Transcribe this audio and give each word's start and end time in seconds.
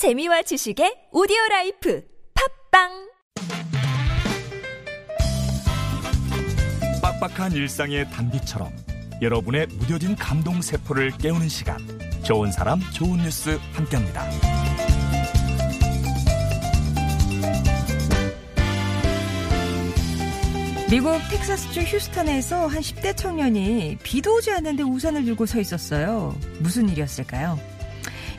재미와 0.00 0.40
지식의 0.40 1.08
오디오 1.12 1.36
life 1.50 2.02
팟빵 2.72 3.10
빡빡한 7.02 7.52
일상의 7.52 8.08
단비처럼 8.10 8.72
여러분의 9.20 9.66
무뎌진 9.66 10.16
감동 10.16 10.62
세포를 10.62 11.10
깨우는 11.18 11.50
시간 11.50 11.76
좋은 12.22 12.50
사람 12.50 12.80
좋은 12.94 13.18
뉴스 13.18 13.58
함께합니다. 13.74 14.24
미국 20.90 21.18
텍사스주 21.30 21.80
휴스턴에서 21.80 22.68
한 22.68 22.80
10대 22.80 23.14
청년이 23.18 23.98
비도 24.02 24.36
오지 24.36 24.50
않는데 24.50 24.82
우산을 24.82 25.26
들고 25.26 25.44
서 25.44 25.60
있었어요. 25.60 26.34
무슨 26.60 26.88
일이었을까요? 26.88 27.58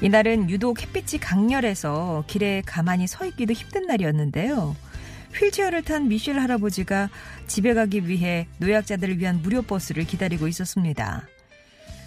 이날은 0.01 0.49
유독 0.49 0.81
햇빛이 0.81 1.19
강렬해서 1.21 2.23
길에 2.25 2.63
가만히 2.65 3.05
서 3.05 3.25
있기도 3.27 3.53
힘든 3.53 3.85
날이었는데요. 3.85 4.75
휠체어를 5.35 5.83
탄 5.83 6.07
미셸 6.07 6.39
할아버지가 6.39 7.09
집에 7.45 7.73
가기 7.73 8.07
위해 8.07 8.47
노약자들을 8.57 9.19
위한 9.19 9.41
무료 9.43 9.61
버스를 9.61 10.05
기다리고 10.05 10.47
있었습니다. 10.47 11.27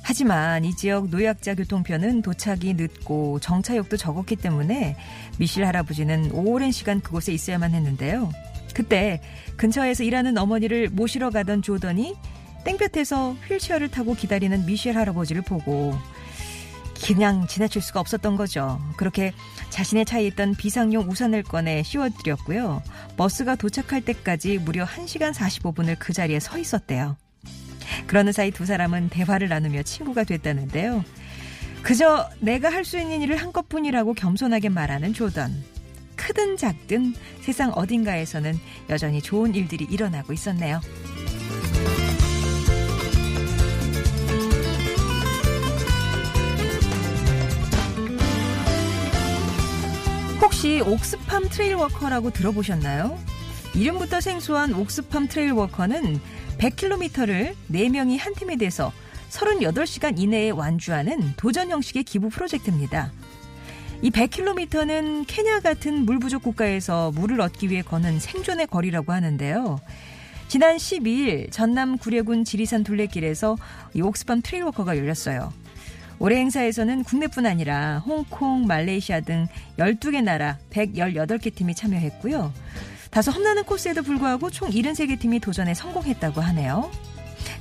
하지만 0.03 0.65
이 0.65 0.77
지역 0.77 1.09
노약자 1.09 1.55
교통편은 1.55 2.23
도착이 2.23 2.75
늦고 2.75 3.39
정차역도 3.41 3.97
적었기 3.97 4.37
때문에 4.37 4.97
미셸 5.39 5.65
할아버지는 5.65 6.33
오랜 6.33 6.73
시간 6.73 7.01
그곳에 7.01 7.33
있어야만 7.33 7.75
했는데요. 7.75 8.31
그때 8.75 9.23
근처에서 9.57 10.03
일하는 10.03 10.37
어머니를 10.37 10.91
모시러 10.91 11.31
가던 11.31 11.63
조던이 11.63 12.17
땡볕에서 12.65 13.37
휠체어를 13.49 13.89
타고 13.89 14.15
기다리는 14.15 14.67
미셸 14.67 14.97
할아버지를 14.97 15.43
보고 15.43 15.95
그냥 17.05 17.47
지나칠 17.47 17.83
수가 17.83 18.01
없었던 18.01 18.37
거죠. 18.37 18.81
그렇게 18.97 19.33
자신의 19.69 20.07
차에 20.07 20.27
있던 20.29 20.55
비상용 20.55 21.11
우산을 21.11 21.43
꺼내 21.43 21.83
씌워드렸고요. 21.83 22.83
버스가 23.19 23.57
도착할 23.57 24.01
때까지 24.01 24.59
무려 24.59 24.87
1시간 24.87 25.35
45분을 25.35 25.97
그 25.99 26.13
자리에 26.15 26.41
서 26.41 26.57
있었대요. 26.57 27.17
그러는 28.07 28.33
사이 28.33 28.51
두 28.51 28.65
사람은 28.65 29.11
대화를 29.11 29.49
나누며 29.49 29.83
친구가 29.83 30.25
됐다는데요. 30.25 31.05
그저 31.83 32.31
내가 32.41 32.73
할 32.73 32.85
수 32.85 32.99
있는 32.99 33.21
일을 33.21 33.37
한 33.37 33.53
것뿐이라고 33.53 34.15
겸손하게 34.15 34.71
말하는 34.71 35.13
조던. 35.13 35.53
크든 36.17 36.57
작든 36.57 37.15
세상 37.43 37.71
어딘가에서는 37.73 38.59
여전히 38.89 39.21
좋은 39.21 39.55
일들이 39.55 39.87
일어나고 39.91 40.33
있었네요. 40.33 40.81
혹시 50.65 50.81
옥스팜 50.81 51.51
트레일 51.51 51.75
워커라고 51.75 52.31
들어보셨나요? 52.31 53.19
이름부터 53.75 54.23
생소한 54.23 54.73
옥스팜 54.73 55.29
트레일 55.29 55.53
워커는 55.53 56.19
100km를 56.57 57.55
4명이 57.71 58.19
한 58.19 58.33
팀이 58.33 58.57
돼서 58.57 58.91
38시간 59.29 60.19
이내에 60.19 60.49
완주하는 60.49 61.35
도전 61.37 61.69
형식의 61.69 62.05
기부 62.05 62.31
프로젝트입니다. 62.31 63.13
이 64.01 64.11
100km는 64.11 65.27
케냐 65.27 65.61
같은 65.61 66.07
물 66.07 66.19
부족 66.19 66.43
국가에서 66.43 67.11
물을 67.11 67.43
얻기 67.43 67.69
위해 67.69 67.83
거는 67.83 68.19
생존의 68.19 68.69
거리라고 68.69 69.13
하는데요. 69.13 69.79
지난 70.49 70.79
12일 70.79 71.53
전남 71.53 71.99
구례군 71.99 72.45
지리산 72.47 72.85
둘레길에서 72.85 73.59
이 73.93 74.01
옥스팜 74.01 74.41
트레일워커가 74.41 74.97
열렸어요. 74.97 75.53
올해 76.19 76.37
행사에서는 76.37 77.05
국내뿐 77.05 77.47
아니라 77.47 77.99
홍콩, 77.99 78.67
말레이시아 78.67 79.21
등 79.21 79.49
12개 79.79 80.23
나라 80.23 80.59
118개 80.71 81.55
팀이 81.55 81.75
참여했고요. 81.75 82.53
다소 83.11 83.31
험난한 83.31 83.65
코스에도 83.65 84.03
불구하고 84.03 84.51
총 84.51 84.71
73개 84.71 85.19
팀이 85.21 85.41
도전에 85.41 85.75
성공했다고 85.75 86.41
하네요. 86.41 86.91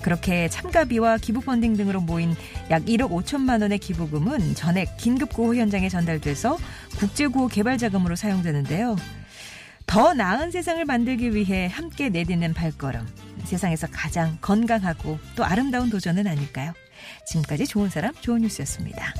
그렇게 0.01 0.49
참가비와 0.49 1.17
기부 1.17 1.41
펀딩 1.41 1.75
등으로 1.75 2.01
모인 2.01 2.35
약 2.69 2.83
1억 2.85 3.09
5천만 3.09 3.61
원의 3.61 3.79
기부금은 3.79 4.55
전액 4.55 4.97
긴급 4.97 5.33
구호 5.33 5.55
현장에 5.55 5.89
전달돼서 5.89 6.57
국제 6.97 7.27
구호 7.27 7.47
개발 7.47 7.77
자금으로 7.77 8.15
사용되는데요. 8.15 8.95
더 9.85 10.13
나은 10.13 10.51
세상을 10.51 10.83
만들기 10.85 11.35
위해 11.35 11.67
함께 11.71 12.09
내딛는 12.09 12.53
발걸음. 12.53 13.07
세상에서 13.43 13.87
가장 13.91 14.37
건강하고 14.41 15.19
또 15.35 15.43
아름다운 15.43 15.89
도전은 15.89 16.27
아닐까요? 16.27 16.73
지금까지 17.27 17.67
좋은 17.67 17.89
사람, 17.89 18.13
좋은 18.15 18.41
뉴스였습니다. 18.41 19.13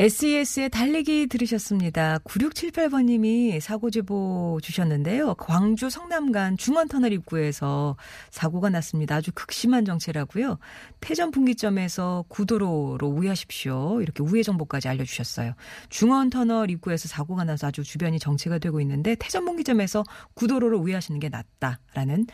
SES의 0.00 0.70
달리기 0.70 1.26
들으셨습니다. 1.26 2.20
9678번님이 2.24 3.60
사고 3.60 3.90
제보 3.90 4.58
주셨는데요. 4.62 5.34
광주 5.34 5.90
성남간 5.90 6.56
중원터널 6.56 7.12
입구에서 7.12 7.98
사고가 8.30 8.70
났습니다. 8.70 9.16
아주 9.16 9.30
극심한 9.34 9.84
정체라고요. 9.84 10.58
태전 11.00 11.32
분기점에서 11.32 12.24
구도로로 12.28 13.08
우회하십시오. 13.08 14.00
이렇게 14.00 14.22
우회 14.22 14.42
정보까지 14.42 14.88
알려주셨어요. 14.88 15.52
중원터널 15.90 16.70
입구에서 16.70 17.06
사고가 17.06 17.44
나서 17.44 17.66
아주 17.66 17.84
주변이 17.84 18.18
정체가 18.18 18.56
되고 18.56 18.80
있는데 18.80 19.16
태전 19.16 19.44
분기점에서 19.44 20.02
구도로로 20.32 20.78
우회하시는 20.78 21.20
게 21.20 21.28
낫다라는 21.28 22.26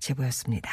제보였습니다. 0.00 0.68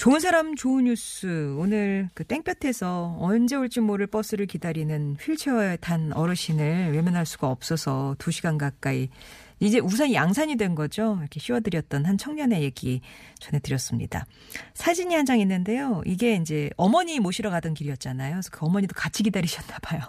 좋은 0.00 0.18
사람 0.18 0.54
좋은 0.56 0.84
뉴스. 0.84 1.54
오늘 1.58 2.08
그 2.14 2.24
땡볕에서 2.24 3.18
언제 3.20 3.54
올지 3.54 3.80
모를 3.80 4.06
버스를 4.06 4.46
기다리는 4.46 5.18
휠체어에 5.20 5.76
탄 5.76 6.10
어르신을 6.14 6.92
외면할 6.94 7.26
수가 7.26 7.48
없어서 7.48 8.16
2시간 8.18 8.56
가까이 8.56 9.10
이제 9.58 9.78
우선 9.78 10.14
양산이 10.14 10.56
된 10.56 10.74
거죠. 10.74 11.18
이렇게 11.20 11.38
씌워드렸던 11.38 12.06
한 12.06 12.16
청년의 12.16 12.62
얘기 12.62 13.02
전해드렸습니다. 13.40 14.24
사진이 14.72 15.14
한 15.14 15.26
장 15.26 15.38
있는데요. 15.38 16.00
이게 16.06 16.34
이제 16.36 16.70
어머니 16.78 17.20
모시러 17.20 17.50
가던 17.50 17.74
길이었잖아요. 17.74 18.32
그래서 18.36 18.48
그 18.50 18.64
어머니도 18.64 18.94
같이 18.94 19.22
기다리셨나 19.22 19.80
봐요. 19.82 20.00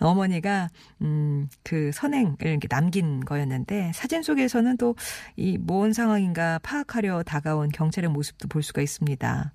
어머니가 0.00 0.68
음 1.02 1.48
그 1.62 1.90
선행을 1.92 2.36
이렇게 2.40 2.68
남긴 2.68 3.20
거였는데 3.24 3.92
사진 3.94 4.22
속에서는 4.22 4.76
또 4.76 4.94
이 5.36 5.58
뭔 5.58 5.92
상황인가 5.92 6.58
파악하려 6.62 7.22
다가온 7.24 7.68
경찰의 7.70 8.10
모습도 8.10 8.48
볼 8.48 8.62
수가 8.62 8.82
있습니다. 8.82 9.52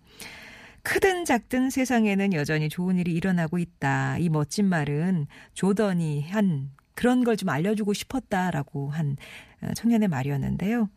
크든 0.84 1.26
작든 1.26 1.70
세상에는 1.70 2.34
여전히 2.34 2.70
좋은 2.70 2.98
일이 2.98 3.14
일어나고 3.14 3.58
있다. 3.58 4.18
이 4.18 4.30
멋진 4.30 4.66
말은 4.66 5.28
조던이 5.54 6.24
한 6.30 6.72
그런 6.96 7.24
걸 7.24 7.36
좀 7.36 7.50
알려주고 7.50 7.94
싶었다라고 7.94 8.90
한 8.90 9.18
어, 9.62 9.74
청년의 9.74 10.08
말이었는데요. 10.08 10.90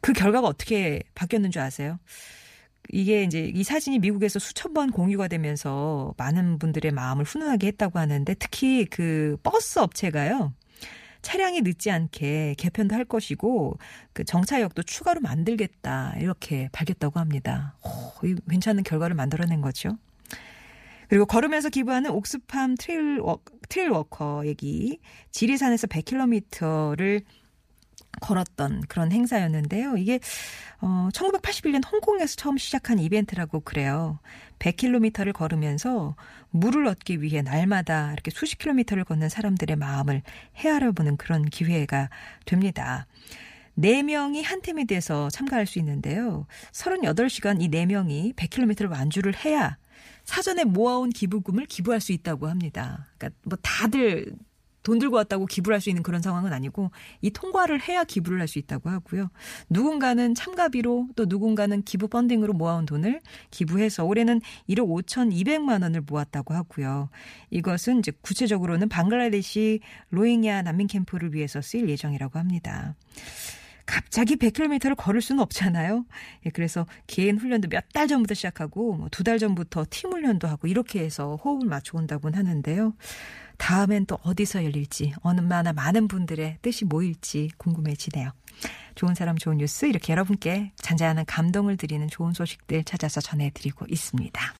그 0.00 0.12
결과가 0.12 0.46
어떻게 0.48 1.02
바뀌었는 1.14 1.50
줄 1.50 1.62
아세요? 1.62 1.98
이게 2.92 3.22
이제 3.22 3.50
이 3.54 3.62
사진이 3.62 3.98
미국에서 3.98 4.38
수천 4.38 4.74
번 4.74 4.90
공유가 4.90 5.28
되면서 5.28 6.14
많은 6.16 6.58
분들의 6.58 6.92
마음을 6.92 7.24
훈훈하게 7.24 7.68
했다고 7.68 7.98
하는데 7.98 8.34
특히 8.34 8.84
그 8.86 9.36
버스 9.42 9.78
업체가요. 9.78 10.52
차량이 11.22 11.60
늦지 11.60 11.90
않게 11.90 12.54
개편도 12.56 12.94
할 12.94 13.04
것이고 13.04 13.78
그 14.12 14.24
정차역도 14.24 14.84
추가로 14.84 15.20
만들겠다 15.20 16.14
이렇게 16.18 16.68
밝혔다고 16.72 17.20
합니다. 17.20 17.76
오, 17.84 18.24
괜찮은 18.48 18.82
결과를 18.82 19.14
만들어낸 19.14 19.60
거죠. 19.60 19.98
그리고 21.08 21.26
걸으면서 21.26 21.68
기부하는 21.68 22.10
옥스팜 22.10 22.76
트레일, 22.76 23.18
워, 23.20 23.40
트레일 23.68 23.90
워커 23.90 24.44
얘기. 24.46 25.00
지리산에서 25.32 25.88
100km를 25.88 27.24
걸었던 28.20 28.82
그런 28.88 29.12
행사였는데요. 29.12 29.96
이게 29.96 30.20
어 30.80 31.08
1981년 31.12 31.82
홍콩에서 31.90 32.36
처음 32.36 32.58
시작한 32.58 32.98
이벤트라고 32.98 33.60
그래요. 33.60 34.18
100km를 34.58 35.32
걸으면서 35.32 36.16
물을 36.50 36.86
얻기 36.86 37.22
위해 37.22 37.42
날마다 37.42 38.12
이렇게 38.12 38.30
수십 38.30 38.58
킬로미터를 38.58 39.04
걷는 39.04 39.28
사람들의 39.28 39.76
마음을 39.76 40.22
헤아려보는 40.56 41.16
그런 41.16 41.44
기회가 41.46 42.10
됩니다. 42.44 43.06
4명이 43.78 44.42
한 44.44 44.60
팀이 44.60 44.86
돼서 44.86 45.30
참가할 45.30 45.66
수 45.66 45.78
있는데요. 45.78 46.46
38시간 46.72 47.62
이 47.62 47.68
4명이 47.68 48.34
100km를 48.34 48.90
완주를 48.90 49.34
해야 49.44 49.78
사전에 50.24 50.64
모아온 50.64 51.10
기부금을 51.10 51.66
기부할 51.66 52.00
수 52.00 52.12
있다고 52.12 52.48
합니다. 52.48 53.06
그러니까 53.16 53.38
뭐 53.44 53.58
다들 53.62 54.34
돈 54.82 54.98
들고 54.98 55.16
왔다고 55.16 55.46
기부를 55.46 55.74
할 55.74 55.80
수 55.80 55.88
있는 55.90 56.02
그런 56.02 56.22
상황은 56.22 56.52
아니고 56.52 56.90
이 57.22 57.30
통과를 57.30 57.80
해야 57.88 58.04
기부를 58.04 58.40
할 58.40 58.48
수 58.48 58.58
있다고 58.58 58.90
하고요. 58.90 59.30
누군가는 59.68 60.34
참가비로 60.34 61.08
또 61.16 61.24
누군가는 61.26 61.82
기부 61.82 62.08
펀딩으로 62.08 62.52
모아온 62.52 62.86
돈을 62.86 63.20
기부해서 63.50 64.04
올해는 64.04 64.40
1억 64.68 64.88
5,200만 64.88 65.82
원을 65.82 66.02
모았다고 66.02 66.54
하고요. 66.54 67.10
이것은 67.50 68.00
이제 68.00 68.12
구체적으로는 68.22 68.88
방글라데시 68.88 69.80
로힝야 70.10 70.62
난민 70.62 70.86
캠프를 70.86 71.34
위해서 71.34 71.60
쓰일 71.60 71.88
예정이라고 71.88 72.38
합니다. 72.38 72.94
갑자기 73.90 74.36
100km를 74.36 74.94
걸을 74.96 75.20
수는 75.20 75.42
없잖아요. 75.42 76.04
예, 76.46 76.50
그래서 76.50 76.86
개인 77.08 77.38
훈련도 77.38 77.68
몇 77.68 77.84
달 77.92 78.06
전부터 78.06 78.34
시작하고 78.34 78.94
뭐 78.94 79.08
두 79.08 79.24
달 79.24 79.38
전부터 79.40 79.84
팀 79.90 80.12
훈련도 80.12 80.46
하고 80.46 80.68
이렇게 80.68 81.00
해서 81.00 81.36
호흡을 81.44 81.66
맞춰 81.68 81.98
온다곤 81.98 82.34
하는데요. 82.34 82.94
다음엔 83.58 84.06
또 84.06 84.16
어디서 84.22 84.64
열릴지 84.64 85.12
얼마나 85.22 85.72
많은 85.72 86.06
분들의 86.08 86.58
뜻이 86.62 86.84
모일지 86.84 87.50
궁금해지네요. 87.58 88.30
좋은 88.94 89.14
사람 89.14 89.36
좋은 89.36 89.58
뉴스 89.58 89.86
이렇게 89.86 90.12
여러분께 90.12 90.72
잔잔한 90.76 91.24
감동을 91.26 91.76
드리는 91.76 92.06
좋은 92.08 92.32
소식들 92.32 92.84
찾아서 92.84 93.20
전해드리고 93.20 93.86
있습니다. 93.88 94.40